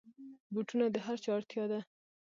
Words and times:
بوټونه 0.53 0.85
د 0.91 0.97
هرچا 1.05 1.29
اړتیا 1.37 1.65
ده. 1.71 1.79